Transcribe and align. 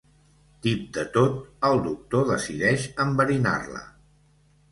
Tip 0.61 0.79
de 0.95 1.03
tot, 1.17 1.35
el 1.69 1.83
doctor 1.87 2.25
decideix 2.33 2.87
enverinar-la. 3.05 3.83